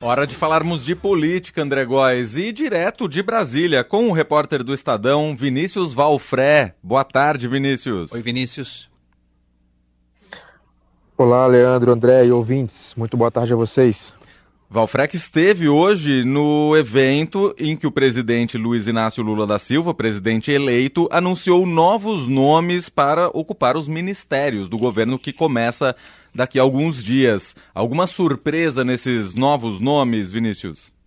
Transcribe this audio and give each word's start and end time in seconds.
Hora 0.00 0.28
de 0.28 0.36
falarmos 0.36 0.84
de 0.84 0.94
política, 0.94 1.60
André 1.60 1.84
Góes, 1.84 2.36
e 2.36 2.52
direto 2.52 3.08
de 3.08 3.20
Brasília, 3.20 3.82
com 3.82 4.08
o 4.08 4.12
repórter 4.12 4.62
do 4.62 4.72
Estadão, 4.72 5.34
Vinícius 5.36 5.92
Valfré. 5.92 6.76
Boa 6.80 7.02
tarde, 7.02 7.48
Vinícius. 7.48 8.12
Oi, 8.12 8.22
Vinícius. 8.22 8.88
Olá, 11.16 11.44
Leandro, 11.48 11.90
André 11.90 12.26
e 12.26 12.30
ouvintes. 12.30 12.94
Muito 12.94 13.16
boa 13.16 13.28
tarde 13.28 13.52
a 13.52 13.56
vocês. 13.56 14.14
Valfrec 14.70 15.16
esteve 15.16 15.66
hoje 15.66 16.24
no 16.24 16.76
evento 16.76 17.54
em 17.56 17.74
que 17.74 17.86
o 17.86 17.90
presidente 17.90 18.58
Luiz 18.58 18.86
Inácio 18.86 19.24
Lula 19.24 19.46
da 19.46 19.58
Silva, 19.58 19.94
presidente 19.94 20.50
eleito, 20.52 21.08
anunciou 21.10 21.64
novos 21.64 22.28
nomes 22.28 22.90
para 22.90 23.28
ocupar 23.28 23.78
os 23.78 23.88
ministérios 23.88 24.68
do 24.68 24.76
governo 24.76 25.18
que 25.18 25.32
começa 25.32 25.96
daqui 26.34 26.58
a 26.58 26.62
alguns 26.62 27.02
dias. 27.02 27.56
Alguma 27.74 28.06
surpresa 28.06 28.84
nesses 28.84 29.34
novos 29.34 29.80
nomes, 29.80 30.30
Vinícius? 30.30 30.97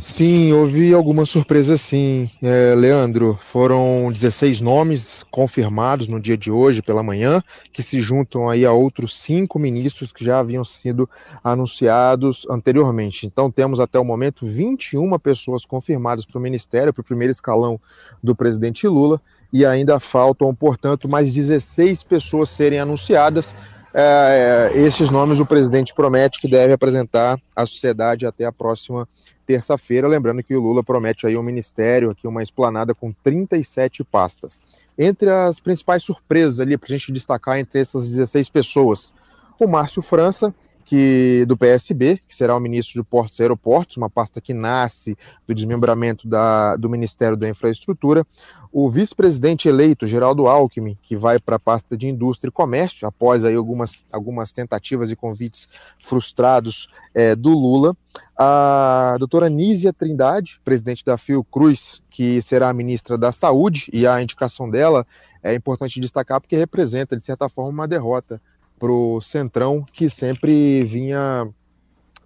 Sim, 0.00 0.50
houve 0.52 0.94
algumas 0.94 1.28
surpresas 1.28 1.78
sim, 1.78 2.30
é, 2.42 2.74
Leandro. 2.74 3.36
Foram 3.38 4.10
16 4.10 4.62
nomes 4.62 5.22
confirmados 5.30 6.08
no 6.08 6.18
dia 6.18 6.38
de 6.38 6.50
hoje 6.50 6.80
pela 6.80 7.02
manhã, 7.02 7.42
que 7.70 7.82
se 7.82 8.00
juntam 8.00 8.48
aí 8.48 8.64
a 8.64 8.72
outros 8.72 9.14
cinco 9.14 9.58
ministros 9.58 10.10
que 10.10 10.24
já 10.24 10.38
haviam 10.38 10.64
sido 10.64 11.08
anunciados 11.44 12.46
anteriormente. 12.48 13.26
Então 13.26 13.50
temos 13.50 13.78
até 13.78 13.98
o 13.98 14.04
momento 14.04 14.46
21 14.46 15.18
pessoas 15.18 15.66
confirmadas 15.66 16.24
para 16.24 16.38
o 16.38 16.42
ministério, 16.42 16.94
para 16.94 17.02
o 17.02 17.04
primeiro 17.04 17.30
escalão 17.30 17.78
do 18.24 18.34
presidente 18.34 18.88
Lula, 18.88 19.20
e 19.52 19.66
ainda 19.66 20.00
faltam, 20.00 20.54
portanto, 20.54 21.10
mais 21.10 21.30
16 21.30 22.04
pessoas 22.04 22.48
serem 22.48 22.80
anunciadas. 22.80 23.54
É, 23.92 24.70
esses 24.74 25.10
nomes 25.10 25.40
o 25.40 25.46
presidente 25.46 25.94
promete 25.94 26.40
que 26.40 26.48
deve 26.48 26.72
apresentar 26.72 27.40
à 27.54 27.66
sociedade 27.66 28.24
até 28.24 28.44
a 28.44 28.52
próxima 28.52 29.08
terça-feira, 29.44 30.06
lembrando 30.06 30.44
que 30.44 30.54
o 30.54 30.60
Lula 30.60 30.84
promete 30.84 31.26
aí 31.26 31.36
um 31.36 31.42
ministério, 31.42 32.10
aqui 32.10 32.28
uma 32.28 32.42
esplanada 32.42 32.94
com 32.94 33.12
37 33.12 34.04
pastas. 34.04 34.62
Entre 34.96 35.28
as 35.28 35.58
principais 35.58 36.04
surpresas 36.04 36.60
ali, 36.60 36.78
para 36.78 36.86
a 36.86 36.96
gente 36.96 37.10
destacar 37.10 37.58
entre 37.58 37.80
essas 37.80 38.06
16 38.06 38.48
pessoas, 38.48 39.12
o 39.58 39.66
Márcio 39.66 40.02
França, 40.02 40.54
que 40.84 41.44
do 41.46 41.56
PSB, 41.56 42.20
que 42.26 42.34
será 42.34 42.56
o 42.56 42.60
ministro 42.60 43.00
de 43.00 43.08
Portos 43.08 43.38
e 43.38 43.42
Aeroportos, 43.42 43.96
uma 43.96 44.10
pasta 44.10 44.40
que 44.40 44.52
nasce 44.52 45.16
do 45.46 45.54
desmembramento 45.54 46.26
da, 46.26 46.76
do 46.76 46.88
Ministério 46.88 47.36
da 47.36 47.48
Infraestrutura, 47.48 48.26
o 48.72 48.88
vice-presidente 48.88 49.68
eleito, 49.68 50.06
Geraldo 50.06 50.46
Alckmin, 50.46 50.96
que 51.02 51.16
vai 51.16 51.38
para 51.40 51.56
a 51.56 51.60
pasta 51.60 51.96
de 51.96 52.06
Indústria 52.06 52.48
e 52.48 52.52
Comércio, 52.52 53.06
após 53.06 53.44
aí 53.44 53.54
algumas, 53.54 54.06
algumas 54.12 54.52
tentativas 54.52 55.10
e 55.10 55.16
convites 55.16 55.68
frustrados 55.98 56.88
é, 57.12 57.34
do 57.34 57.50
Lula, 57.50 57.96
a 58.38 59.16
doutora 59.18 59.48
Nízia 59.48 59.92
Trindade, 59.92 60.60
presidente 60.64 61.04
da 61.04 61.18
Fiocruz, 61.18 62.00
que 62.10 62.40
será 62.40 62.68
a 62.68 62.74
ministra 62.74 63.18
da 63.18 63.32
Saúde, 63.32 63.88
e 63.92 64.06
a 64.06 64.22
indicação 64.22 64.70
dela 64.70 65.06
é 65.42 65.54
importante 65.54 66.00
destacar 66.00 66.40
porque 66.40 66.56
representa, 66.56 67.16
de 67.16 67.22
certa 67.22 67.48
forma, 67.48 67.70
uma 67.70 67.88
derrota 67.88 68.40
para 68.80 68.90
o 68.90 69.20
Centrão, 69.20 69.84
que 69.92 70.08
sempre 70.08 70.82
vinha 70.82 71.46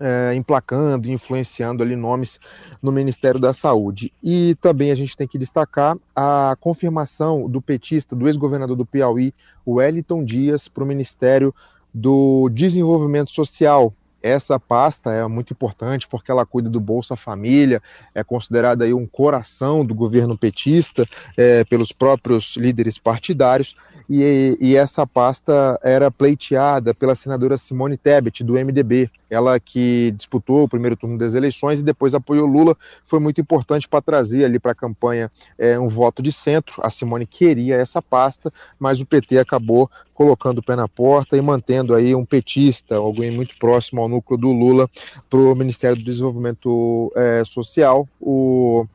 é, 0.01 0.35
emplacando, 0.35 1.11
influenciando 1.11 1.83
ali 1.83 1.97
nomes 1.97 2.39
no 2.81 2.93
Ministério 2.93 3.41
da 3.41 3.53
Saúde. 3.53 4.13
E 4.23 4.55
também 4.61 4.93
a 4.93 4.95
gente 4.95 5.17
tem 5.17 5.27
que 5.27 5.37
destacar 5.37 5.97
a 6.15 6.57
confirmação 6.61 7.51
do 7.51 7.61
petista, 7.61 8.15
do 8.15 8.29
ex-governador 8.29 8.77
do 8.77 8.87
Piauí, 8.87 9.35
o 9.67 9.75
Wellington 9.75 10.25
Dias, 10.25 10.69
para 10.69 10.85
o 10.85 10.87
Ministério 10.87 11.53
do 11.93 12.49
Desenvolvimento 12.51 13.33
Social, 13.33 13.93
essa 14.25 14.58
pasta 14.58 15.12
é 15.12 15.27
muito 15.28 15.53
importante 15.53 16.08
porque 16.08 16.30
ela 16.30 16.47
cuida 16.47 16.70
do 16.70 16.80
Bolsa 16.80 17.14
Família, 17.14 17.83
é 18.14 18.25
considerada 18.25 18.86
aí 18.86 18.94
um 18.94 19.06
coração 19.06 19.84
do 19.84 19.94
governo 19.94 20.36
petista 20.36 21.06
é, 21.36 21.62
pelos 21.64 21.92
próprios 21.92 22.57
líderes 22.57 22.96
partidários, 22.96 23.77
e, 24.08 24.57
e, 24.58 24.77
essa 24.77 25.07
pasta 25.07 25.79
era 25.83 26.11
pleiteada 26.11 26.95
pela 26.95 27.14
senadora 27.14 27.58
Simone 27.58 27.98
Tebet, 27.98 28.42
do 28.42 28.55
MDB, 28.55 29.11
ela 29.29 29.61
que 29.61 30.14
disputou 30.17 30.64
o 30.64 30.68
primeiro 30.68 30.96
turno 30.96 31.18
das 31.18 31.34
eleições 31.34 31.80
e 31.80 31.83
depois 31.83 32.14
apoiou 32.14 32.46
Lula, 32.46 32.77
foi 33.05 33.20
muito 33.20 33.42
importante 33.42 33.86
para 33.86 34.01
trazer 34.01 34.45
ali 34.45 34.58
para 34.58 34.73
a 34.73 34.74
campanha 34.74 35.30
é, 35.58 35.79
um 35.79 35.89
voto 35.89 36.23
de 36.23 36.33
centro. 36.33 36.80
A 36.83 36.89
Simone 36.89 37.27
queria 37.27 37.77
essa 37.77 38.01
pasta, 38.01 38.52
mas 38.79 39.01
o 39.01 39.07
PT 39.07 39.39
acabou 39.39 39.90
colocando 40.14 40.58
o 40.58 40.63
pé 40.63 40.77
na 40.77 40.89
porta 40.89 41.36
e 41.36 41.42
mantendo 41.42 41.95
aí 41.95 42.14
um 42.14 42.25
petista, 42.25 42.97
alguém 42.97 43.30
muito 43.30 43.57
próximo 43.58 44.01
ao 44.01 44.08
núcleo 44.08 44.39
do 44.39 44.52
Lula, 44.52 44.89
para 45.29 45.39
o 45.39 45.55
Ministério 45.55 45.97
do 45.97 46.05
Desenvolvimento 46.05 47.13
é, 47.17 47.45
Social. 47.45 48.08
O 48.20 48.86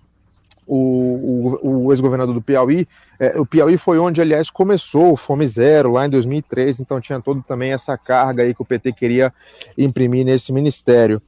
o, 0.69 1.57
o, 1.63 1.85
o 1.85 1.91
ex-governador 1.91 2.35
do 2.35 2.41
Piauí. 2.44 2.88
É, 3.19 3.40
o 3.40 3.46
Piauí 3.46 3.75
foi 3.75 3.97
onde, 3.97 4.22
aliás, 4.22 4.52
começou 4.52 5.13
o 5.13 5.18
Fome 5.18 5.46
Zero, 5.47 5.94
lá 5.94 6.06
em 6.06 6.09
2003, 6.09 6.80
então 6.80 7.02
tinha 7.02 7.19
todo 7.19 7.41
também 7.41 7.72
essa 7.72 7.97
carga 7.97 8.44
aí 8.44 8.53
que 8.53 8.62
o 8.62 8.66
PT 8.66 8.94
queria 8.94 9.34
imprimir 9.75 10.24
nesse 10.24 10.53
ministério. 10.53 11.19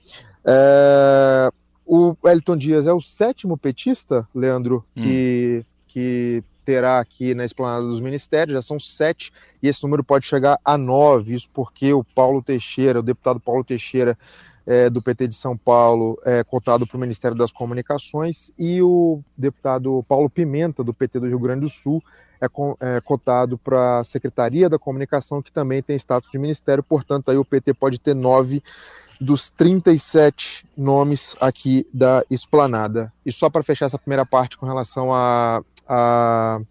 É, 0.45 1.49
o 1.83 2.15
Elton 2.23 2.55
Dias 2.55 2.85
é 2.85 2.93
o 2.93 3.01
sétimo 3.01 3.57
petista, 3.57 4.27
Leandro, 4.33 4.85
que, 4.95 5.61
hum. 5.61 5.65
que 5.87 6.43
terá 6.65 6.99
aqui 6.99 7.33
na 7.33 7.45
esplanada 7.45 7.85
dos 7.85 7.99
ministérios, 7.99 8.53
já 8.53 8.61
são 8.61 8.79
sete, 8.79 9.31
e 9.61 9.67
esse 9.67 9.81
número 9.83 10.03
pode 10.03 10.25
chegar 10.25 10.59
a 10.63 10.77
nove, 10.77 11.33
isso 11.33 11.47
porque 11.53 11.93
o 11.93 12.03
Paulo 12.03 12.41
Teixeira, 12.41 12.99
o 12.99 13.03
deputado 13.03 13.39
Paulo 13.39 13.63
Teixeira, 13.63 14.17
é, 14.65 14.89
do 14.89 15.01
PT 15.01 15.27
de 15.27 15.35
São 15.35 15.57
Paulo, 15.57 16.19
é, 16.23 16.43
cotado 16.43 16.85
para 16.85 16.97
o 16.97 16.99
Ministério 16.99 17.35
das 17.35 17.51
Comunicações, 17.51 18.51
e 18.57 18.81
o 18.81 19.21
deputado 19.37 20.03
Paulo 20.07 20.29
Pimenta, 20.29 20.83
do 20.83 20.93
PT 20.93 21.19
do 21.19 21.27
Rio 21.27 21.39
Grande 21.39 21.61
do 21.61 21.69
Sul, 21.69 22.01
é, 22.39 22.45
é 22.97 23.01
cotado 23.01 23.57
para 23.57 23.99
a 23.99 24.03
Secretaria 24.03 24.69
da 24.69 24.79
Comunicação, 24.79 25.41
que 25.41 25.51
também 25.51 25.81
tem 25.81 25.95
status 25.95 26.31
de 26.31 26.39
ministério, 26.39 26.83
portanto, 26.83 27.29
aí 27.29 27.37
o 27.37 27.45
PT 27.45 27.73
pode 27.73 27.99
ter 27.99 28.13
nove 28.13 28.63
dos 29.21 29.51
37 29.51 30.65
nomes 30.75 31.35
aqui 31.39 31.85
da 31.93 32.25
esplanada. 32.29 33.13
E 33.23 33.31
só 33.31 33.51
para 33.51 33.61
fechar 33.61 33.85
essa 33.85 33.99
primeira 33.99 34.25
parte 34.25 34.57
com 34.57 34.65
relação 34.65 35.13
a, 35.13 35.61
a 35.93 36.61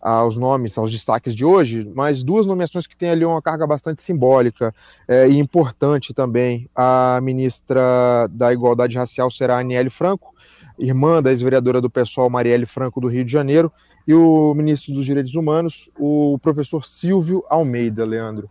aos 0.00 0.36
nomes, 0.36 0.78
aos 0.78 0.90
destaques 0.90 1.34
de 1.34 1.44
hoje, 1.44 1.90
mas 1.94 2.22
duas 2.22 2.46
nomeações 2.46 2.86
que 2.86 2.96
têm 2.96 3.10
ali 3.10 3.24
uma 3.24 3.42
carga 3.42 3.66
bastante 3.66 4.00
simbólica 4.00 4.74
é, 5.06 5.28
e 5.28 5.38
importante 5.38 6.14
também. 6.14 6.68
A 6.74 7.18
ministra 7.22 8.28
da 8.30 8.52
Igualdade 8.52 8.96
Racial 8.96 9.30
será 9.30 9.56
a 9.56 9.60
Aniele 9.60 9.90
Franco, 9.90 10.34
irmã 10.78 11.20
da 11.20 11.30
ex-vereadora 11.30 11.80
do 11.80 11.90
PSOL 11.90 12.30
Marielle 12.30 12.66
Franco 12.66 13.00
do 13.00 13.08
Rio 13.08 13.24
de 13.24 13.32
Janeiro, 13.32 13.72
e 14.06 14.14
o 14.14 14.54
ministro 14.54 14.94
dos 14.94 15.04
Direitos 15.04 15.34
Humanos, 15.34 15.90
o 15.98 16.38
professor 16.40 16.84
Silvio 16.86 17.44
Almeida, 17.50 18.06
Leandro. 18.06 18.48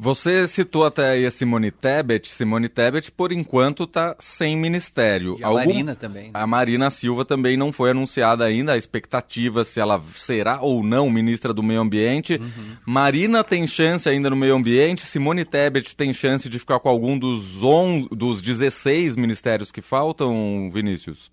Você 0.00 0.46
citou 0.46 0.84
até 0.84 1.10
aí 1.10 1.26
a 1.26 1.30
Simone 1.30 1.72
Tebet. 1.72 2.32
Simone 2.32 2.68
Tebet, 2.68 3.10
por 3.10 3.32
enquanto, 3.32 3.82
está 3.82 4.14
sem 4.20 4.56
ministério. 4.56 5.36
E 5.40 5.42
a 5.42 5.48
Algum... 5.48 5.58
Marina 5.58 5.96
também. 5.96 6.26
Né? 6.26 6.30
A 6.34 6.46
Marina 6.46 6.88
Silva 6.88 7.24
também 7.24 7.56
não 7.56 7.72
foi 7.72 7.90
anunciada 7.90 8.44
ainda. 8.44 8.74
A 8.74 8.76
expectativa 8.76 9.64
se 9.64 9.80
ela 9.80 10.00
será 10.14 10.60
ou 10.60 10.84
não 10.84 11.10
ministra 11.10 11.52
do 11.52 11.64
Meio 11.64 11.80
Ambiente. 11.80 12.34
Uhum. 12.34 12.76
Marina 12.86 13.42
tem 13.42 13.66
chance 13.66 14.08
ainda 14.08 14.30
no 14.30 14.36
Meio 14.36 14.54
Ambiente. 14.54 15.04
Simone 15.04 15.44
Tebet 15.44 15.96
tem 15.96 16.12
chance 16.12 16.48
de 16.48 16.60
ficar 16.60 16.78
com 16.78 16.88
algum 16.88 17.18
dos, 17.18 17.60
on... 17.64 18.06
dos 18.12 18.40
16 18.40 19.16
ministérios 19.16 19.72
que 19.72 19.82
faltam, 19.82 20.70
Vinícius? 20.72 21.28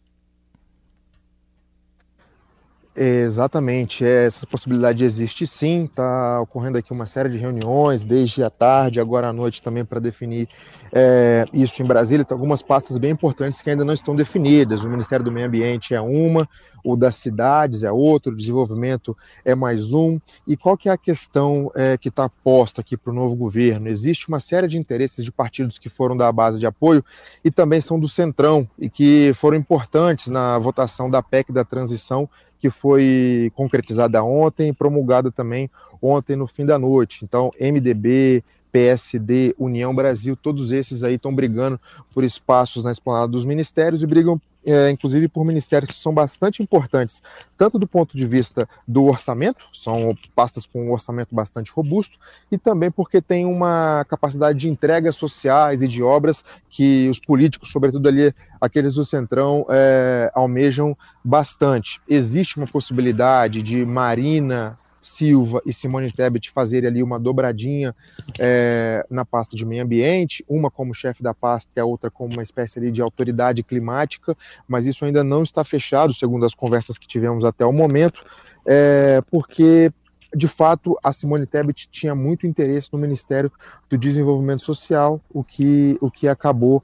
Exatamente, 2.97 4.05
é, 4.05 4.25
essa 4.25 4.47
possibilidade 4.47 5.03
existe 5.03 5.45
sim, 5.45 5.83
está 5.83 6.39
ocorrendo 6.39 6.77
aqui 6.77 6.93
uma 6.93 7.05
série 7.05 7.27
de 7.27 7.37
reuniões, 7.37 8.05
desde 8.05 8.41
a 8.41 8.49
tarde, 8.49 9.01
agora 9.01 9.27
à 9.27 9.33
noite 9.33 9.61
também, 9.61 9.83
para 9.83 9.99
definir 9.99 10.47
é, 10.93 11.43
isso 11.51 11.83
em 11.83 11.85
Brasília. 11.85 12.23
Tem 12.23 12.33
algumas 12.33 12.61
pastas 12.61 12.97
bem 12.97 13.11
importantes 13.11 13.61
que 13.61 13.69
ainda 13.69 13.83
não 13.83 13.93
estão 13.93 14.15
definidas. 14.15 14.85
O 14.85 14.89
Ministério 14.89 15.25
do 15.25 15.31
Meio 15.31 15.47
Ambiente 15.47 15.93
é 15.93 15.99
uma, 15.99 16.47
o 16.85 16.95
das 16.95 17.15
cidades 17.15 17.83
é 17.83 17.91
outro, 17.91 18.31
o 18.31 18.35
desenvolvimento 18.35 19.15
é 19.43 19.53
mais 19.53 19.91
um. 19.91 20.17
E 20.47 20.55
qual 20.55 20.77
que 20.77 20.87
é 20.87 20.93
a 20.93 20.97
questão 20.97 21.69
é, 21.75 21.97
que 21.97 22.07
está 22.07 22.29
posta 22.29 22.79
aqui 22.79 22.95
para 22.95 23.11
o 23.11 23.15
novo 23.15 23.35
governo? 23.35 23.89
Existe 23.89 24.29
uma 24.29 24.39
série 24.39 24.69
de 24.69 24.77
interesses 24.77 25.25
de 25.25 25.33
partidos 25.33 25.77
que 25.77 25.89
foram 25.89 26.15
da 26.15 26.31
base 26.31 26.61
de 26.61 26.65
apoio 26.65 27.03
e 27.43 27.51
também 27.51 27.81
são 27.81 27.99
do 27.99 28.07
Centrão 28.07 28.65
e 28.79 28.89
que 28.89 29.33
foram 29.33 29.57
importantes 29.57 30.27
na 30.27 30.57
votação 30.57 31.09
da 31.09 31.21
PEC 31.21 31.51
da 31.51 31.65
transição 31.65 32.29
que 32.65 32.69
foi 32.71 33.51
concretizada 33.53 34.23
ontem 34.23 34.69
e 34.69 34.73
promulgada 34.73 35.31
também 35.31 35.69
ontem 36.01 36.35
no 36.35 36.47
fim 36.47 36.65
da 36.65 36.79
noite. 36.79 37.23
Então, 37.23 37.51
MDB, 37.59 38.43
PSD, 38.75 39.55
União 39.57 39.95
Brasil, 39.95 40.35
todos 40.35 40.73
esses 40.73 41.01
aí 41.01 41.15
estão 41.15 41.33
brigando 41.33 41.79
por 42.13 42.25
espaços 42.25 42.83
na 42.83 42.91
esplanada 42.91 43.29
dos 43.29 43.45
ministérios 43.45 44.03
e 44.03 44.05
brigam 44.05 44.39
é, 44.65 44.89
inclusive 44.89 45.29
por 45.29 45.45
ministérios 45.45 45.91
que 45.91 45.95
são 45.95 46.11
bastante 46.11 46.61
importantes, 46.61 47.21
tanto 47.55 47.77
do 47.77 47.87
ponto 47.87 48.17
de 48.17 48.25
vista 48.25 48.67
do 48.85 49.05
orçamento, 49.05 49.65
são 49.71 50.13
pastas 50.35 50.65
com 50.65 50.87
um 50.87 50.91
orçamento 50.91 51.33
bastante 51.35 51.71
robusto, 51.71 52.17
e 52.51 52.57
também 52.57 52.89
porque 52.89 53.21
tem 53.21 53.45
uma 53.45 54.03
capacidade 54.09 54.57
de 54.57 54.67
entregas 54.67 55.15
sociais 55.15 55.83
e 55.83 55.87
de 55.87 56.01
obras 56.01 56.43
que 56.69 57.07
os 57.07 57.19
políticos, 57.19 57.69
sobretudo 57.69 58.09
ali 58.09 58.33
aqueles 58.59 58.95
do 58.95 59.05
Centrão, 59.05 59.65
é, 59.69 60.31
almejam 60.33 60.97
bastante. 61.23 62.01
Existe 62.09 62.57
uma 62.57 62.67
possibilidade 62.67 63.61
de 63.61 63.85
Marina 63.85 64.77
Silva 65.05 65.61
e 65.65 65.71
Simone 65.71 66.11
Tebet 66.11 66.49
fazerem 66.49 66.89
ali 66.89 67.03
uma 67.03 67.19
dobradinha 67.19 67.95
é, 68.39 69.05
na 69.09 69.23
pasta 69.23 69.55
de 69.55 69.65
meio 69.65 69.83
ambiente, 69.83 70.43
uma 70.47 70.71
como 70.71 70.93
chefe 70.93 71.21
da 71.21 71.33
pasta 71.33 71.71
e 71.75 71.79
a 71.79 71.85
outra 71.85 72.09
como 72.09 72.33
uma 72.33 72.41
espécie 72.41 72.79
ali 72.79 72.91
de 72.91 73.01
autoridade 73.01 73.61
climática, 73.61 74.35
mas 74.67 74.85
isso 74.85 75.05
ainda 75.05 75.23
não 75.23 75.43
está 75.43 75.63
fechado, 75.63 76.13
segundo 76.13 76.45
as 76.45 76.55
conversas 76.55 76.97
que 76.97 77.07
tivemos 77.07 77.45
até 77.45 77.63
o 77.65 77.71
momento, 77.71 78.23
é, 78.65 79.21
porque 79.29 79.91
de 80.35 80.49
fato, 80.49 80.97
a 81.01 81.13
Simone 81.13 81.45
Tebet 81.45 81.87
tinha 81.89 82.13
muito 82.13 82.45
interesse 82.45 82.89
no 82.91 82.99
Ministério 82.99 83.49
do 83.89 83.97
Desenvolvimento 83.97 84.63
Social, 84.63 85.21
o 85.29 85.43
que, 85.45 85.97
o 86.01 86.11
que 86.11 86.27
acabou 86.27 86.83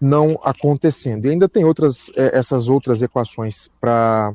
não 0.00 0.38
acontecendo. 0.44 1.26
E 1.26 1.30
ainda 1.30 1.48
tem 1.48 1.64
outras, 1.64 2.12
é, 2.16 2.38
essas 2.38 2.68
outras 2.68 3.02
equações 3.02 3.68
para 3.80 4.34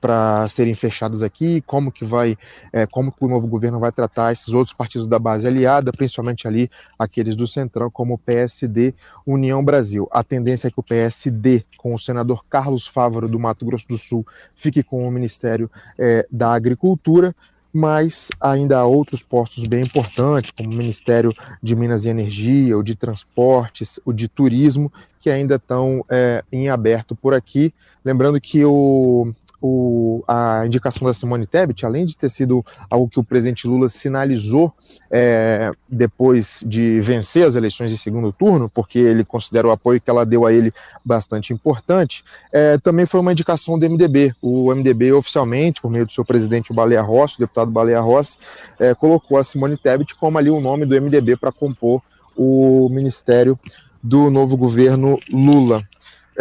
para 0.00 0.48
serem 0.48 0.74
fechadas 0.74 1.22
aqui, 1.22 1.60
como 1.62 1.92
que 1.92 2.04
vai, 2.04 2.36
é, 2.72 2.86
como 2.86 3.12
que 3.12 3.24
o 3.24 3.28
novo 3.28 3.46
governo 3.46 3.78
vai 3.78 3.92
tratar 3.92 4.32
esses 4.32 4.48
outros 4.48 4.72
partidos 4.72 5.06
da 5.06 5.18
base 5.18 5.46
aliada, 5.46 5.92
principalmente 5.92 6.48
ali 6.48 6.70
aqueles 6.98 7.36
do 7.36 7.46
Centrão, 7.46 7.90
como 7.90 8.14
o 8.14 8.18
PSD, 8.18 8.94
União 9.26 9.62
Brasil. 9.62 10.08
A 10.10 10.24
tendência 10.24 10.68
é 10.68 10.70
que 10.70 10.80
o 10.80 10.82
PSD, 10.82 11.64
com 11.76 11.94
o 11.94 11.98
senador 11.98 12.44
Carlos 12.48 12.86
Fávaro 12.86 13.28
do 13.28 13.38
Mato 13.38 13.64
Grosso 13.66 13.86
do 13.88 13.98
Sul, 13.98 14.26
fique 14.54 14.82
com 14.82 15.06
o 15.06 15.10
Ministério 15.10 15.70
é, 15.98 16.26
da 16.30 16.52
Agricultura 16.52 17.34
mas 17.72 18.28
ainda 18.40 18.78
há 18.78 18.84
outros 18.84 19.22
postos 19.22 19.64
bem 19.64 19.82
importantes, 19.82 20.50
como 20.50 20.70
o 20.70 20.74
Ministério 20.74 21.32
de 21.62 21.76
Minas 21.76 22.04
e 22.04 22.08
Energia, 22.08 22.76
o 22.76 22.82
de 22.82 22.94
Transportes, 22.94 24.00
o 24.04 24.12
de 24.12 24.28
Turismo, 24.28 24.92
que 25.20 25.30
ainda 25.30 25.56
estão 25.56 26.04
é, 26.10 26.42
em 26.50 26.68
aberto 26.68 27.14
por 27.14 27.32
aqui. 27.32 27.72
Lembrando 28.04 28.40
que 28.40 28.64
o, 28.64 29.32
o, 29.60 30.24
a 30.26 30.64
indicação 30.64 31.06
da 31.06 31.12
Simone 31.12 31.46
Tebet, 31.46 31.84
além 31.84 32.06
de 32.06 32.16
ter 32.16 32.28
sido 32.28 32.64
algo 32.88 33.08
que 33.08 33.20
o 33.20 33.24
presidente 33.24 33.66
Lula 33.66 33.88
sinalizou 33.88 34.72
é, 35.10 35.70
depois 35.88 36.64
de 36.66 37.00
vencer 37.00 37.46
as 37.46 37.56
eleições 37.56 37.90
de 37.90 37.98
segundo 37.98 38.32
turno, 38.32 38.68
porque 38.68 38.98
ele 38.98 39.24
considera 39.24 39.68
o 39.68 39.70
apoio 39.70 40.00
que 40.00 40.08
ela 40.08 40.24
deu 40.24 40.46
a 40.46 40.52
ele 40.52 40.72
bastante 41.04 41.52
importante, 41.52 42.24
é, 42.52 42.78
também 42.78 43.06
foi 43.06 43.20
uma 43.20 43.32
indicação 43.32 43.78
do 43.78 43.88
MDB. 43.88 44.34
O 44.40 44.74
MDB 44.74 45.12
oficialmente, 45.12 45.80
por 45.80 45.90
meio 45.90 46.06
do 46.06 46.12
seu 46.12 46.24
presidente, 46.24 46.72
o 46.72 46.74
Baleia 46.74 47.02
Rossi, 47.02 47.36
o 47.36 47.40
deputado 47.40 47.70
Baleia 47.70 48.00
Rossi, 48.00 48.38
é, 48.78 48.94
colocou 48.94 49.36
a 49.36 49.44
Simone 49.44 49.76
Tebet 49.76 50.14
como 50.14 50.38
ali 50.38 50.50
o 50.50 50.60
nome 50.60 50.86
do 50.86 51.00
MDB 51.00 51.36
para 51.36 51.52
compor 51.52 52.02
o 52.36 52.88
ministério 52.90 53.58
do 54.02 54.30
novo 54.30 54.56
governo 54.56 55.18
Lula. 55.30 55.82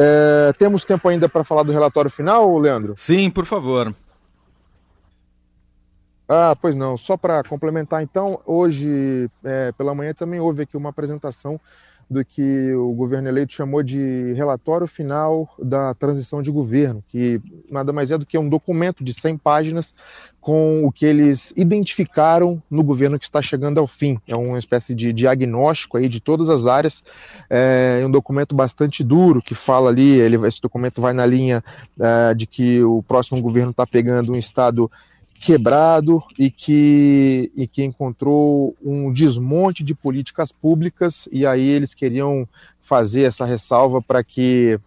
É, 0.02 0.54
temos 0.54 0.86
tempo 0.86 1.10
ainda 1.10 1.28
para 1.28 1.44
falar 1.44 1.64
do 1.64 1.74
relatório 1.74 2.10
final, 2.10 2.58
Leandro? 2.58 2.94
Sim, 2.96 3.30
por 3.30 3.46
favor. 3.46 3.94
Ah, 6.26 6.56
pois 6.62 6.74
não. 6.74 6.96
Só 6.96 7.18
para 7.18 7.44
complementar, 7.44 8.02
então, 8.02 8.40
hoje 8.46 9.30
é, 9.44 9.74
pela 9.74 9.94
manhã 9.94 10.14
também 10.14 10.40
houve 10.40 10.62
aqui 10.62 10.78
uma 10.78 10.90
apresentação 10.90 11.60
do 12.10 12.26
que 12.26 12.74
o 12.74 12.92
governo 12.94 13.28
eleito 13.28 13.54
chamou 13.54 13.84
de 13.84 14.34
relatório 14.34 14.88
final 14.88 15.48
da 15.62 15.94
transição 15.94 16.42
de 16.42 16.50
governo, 16.50 17.04
que 17.08 17.40
nada 17.70 17.94
mais 17.94 18.10
é 18.10 18.18
do 18.18 18.26
que 18.26 18.38
um 18.38 18.50
documento 18.50 19.04
de 19.04 19.14
100 19.14 19.38
páginas 19.38 19.94
com 20.42 20.84
o 20.86 20.92
que 20.92 21.06
eles 21.06 21.54
identificaram 21.56 22.62
no 22.70 22.82
governo 22.82 23.20
que 23.20 23.26
está 23.26 23.42
chegando 23.42 23.80
ao 23.80 23.86
fim. 23.86 24.20
É 24.28 24.36
uma 24.36 24.58
espécie 24.58 24.96
de 24.96 25.14
diagnóstico 25.14 25.98
aí 25.98 26.10
de 26.10 26.20
todas 26.20 26.50
as 26.50 26.66
áreas, 26.66 27.04
é 27.50 28.02
um 28.04 28.10
documento 28.10 28.56
bastante 28.56 29.04
duro 29.04 29.42
que 29.42 29.54
fala 29.54 29.90
ali, 29.90 30.20
ele, 30.20 30.36
esse 30.48 30.60
documento 30.60 31.02
vai 31.02 31.14
na 31.14 31.26
linha 31.26 31.64
é, 32.00 32.34
de 32.34 32.48
que 32.48 32.82
o 32.84 33.04
próximo 33.04 33.42
governo 33.42 33.72
está 33.72 33.86
pegando 33.86 34.32
um 34.32 34.38
estado 34.38 34.90
quebrado 35.40 36.22
e 36.38 36.52
que, 36.52 37.52
e 37.56 37.66
que 37.66 37.84
encontrou 37.84 38.76
um 38.84 39.12
desmonte 39.12 39.84
de 39.84 39.96
políticas 39.96 40.52
públicas 40.52 41.30
e 41.32 41.46
aí 41.46 41.68
eles 41.68 41.94
queriam 41.94 42.48
fazer 42.82 43.24
essa 43.24 43.46
ressalva 43.46 44.02
para 44.02 44.24
que 44.24 44.80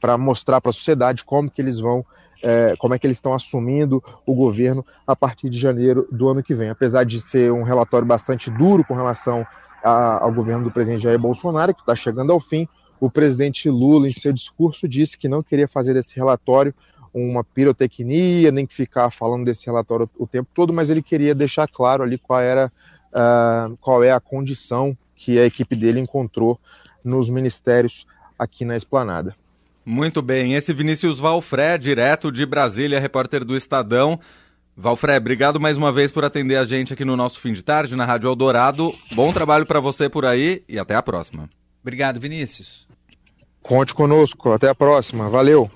para 0.00 0.16
mostrar 0.16 0.60
para 0.60 0.70
a 0.70 0.72
sociedade 0.72 1.24
como 1.24 1.50
que 1.50 1.60
eles 1.60 1.78
vão 1.78 2.04
é, 2.42 2.74
como 2.78 2.94
é 2.94 2.98
que 2.98 3.06
eles 3.06 3.16
estão 3.16 3.34
assumindo 3.34 4.02
o 4.24 4.34
governo 4.34 4.86
a 5.06 5.14
partir 5.14 5.50
de 5.50 5.58
janeiro 5.58 6.06
do 6.10 6.28
ano 6.28 6.42
que 6.42 6.54
vem. 6.54 6.70
Apesar 6.70 7.04
de 7.04 7.20
ser 7.20 7.52
um 7.52 7.64
relatório 7.64 8.06
bastante 8.06 8.48
duro 8.48 8.84
com 8.84 8.94
relação 8.94 9.44
a, 9.82 10.22
ao 10.22 10.32
governo 10.32 10.64
do 10.64 10.70
presidente 10.70 11.02
Jair 11.02 11.18
Bolsonaro, 11.18 11.74
que 11.74 11.80
está 11.80 11.96
chegando 11.96 12.32
ao 12.32 12.38
fim, 12.38 12.68
o 13.00 13.10
presidente 13.10 13.68
Lula, 13.68 14.08
em 14.08 14.12
seu 14.12 14.32
discurso, 14.32 14.88
disse 14.88 15.18
que 15.18 15.28
não 15.28 15.42
queria 15.42 15.68
fazer 15.68 15.96
esse 15.96 16.14
relatório 16.14 16.72
uma 17.12 17.42
pirotecnia, 17.42 18.50
nem 18.50 18.66
que 18.66 18.74
ficar 18.74 19.10
falando 19.10 19.44
desse 19.44 19.66
relatório 19.66 20.08
o 20.18 20.26
tempo 20.26 20.48
todo, 20.54 20.72
mas 20.72 20.90
ele 20.90 21.02
queria 21.02 21.34
deixar 21.34 21.68
claro 21.68 22.02
ali 22.02 22.18
qual 22.18 22.40
era 22.40 22.72
uh, 23.08 23.76
qual 23.80 24.02
é 24.02 24.12
a 24.12 24.20
condição 24.20 24.96
que 25.14 25.38
a 25.38 25.44
equipe 25.44 25.74
dele 25.74 26.00
encontrou 26.00 26.58
nos 27.04 27.28
ministérios 27.28 28.06
aqui 28.38 28.64
na 28.64 28.76
esplanada. 28.76 29.34
Muito 29.84 30.20
bem, 30.20 30.54
esse 30.54 30.72
Vinícius 30.72 31.18
Valfré, 31.18 31.78
direto 31.78 32.30
de 32.30 32.44
Brasília, 32.44 33.00
repórter 33.00 33.44
do 33.44 33.56
Estadão. 33.56 34.20
Valfré, 34.76 35.16
obrigado 35.16 35.58
mais 35.58 35.76
uma 35.76 35.90
vez 35.90 36.12
por 36.12 36.24
atender 36.24 36.56
a 36.56 36.64
gente 36.64 36.92
aqui 36.92 37.04
no 37.04 37.16
nosso 37.16 37.40
fim 37.40 37.52
de 37.52 37.64
tarde 37.64 37.96
na 37.96 38.04
Rádio 38.04 38.28
Eldorado. 38.28 38.94
Bom 39.12 39.32
trabalho 39.32 39.66
para 39.66 39.80
você 39.80 40.08
por 40.08 40.24
aí 40.24 40.62
e 40.68 40.78
até 40.78 40.94
a 40.94 41.02
próxima. 41.02 41.48
Obrigado, 41.82 42.20
Vinícius. 42.20 42.86
Conte 43.62 43.94
conosco, 43.94 44.52
até 44.52 44.68
a 44.68 44.74
próxima. 44.74 45.28
Valeu. 45.28 45.70